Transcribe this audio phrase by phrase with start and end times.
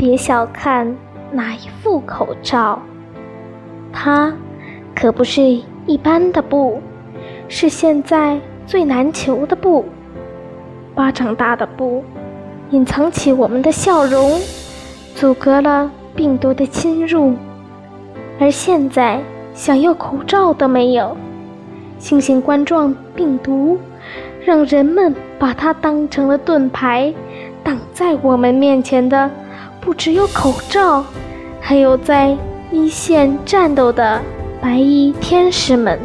[0.00, 0.96] 别小看
[1.30, 2.80] 那一副口罩，
[3.92, 4.32] 它
[4.96, 5.42] 可不是
[5.84, 6.80] 一般的布，
[7.48, 9.84] 是现在最难求的布。
[10.94, 12.02] 巴掌大的布，
[12.70, 14.40] 隐藏起我们的笑容，
[15.14, 17.34] 阻隔了病毒的侵入。
[18.38, 19.20] 而现在，
[19.52, 21.14] 想要口罩都没有。
[21.98, 23.78] 新型冠状病毒，
[24.46, 27.12] 让人们把它当成了盾牌，
[27.62, 29.30] 挡在我们面前的。
[29.80, 31.04] 不只有口罩，
[31.60, 32.36] 还有在
[32.70, 34.20] 一线战斗的
[34.60, 35.98] 白衣天使们。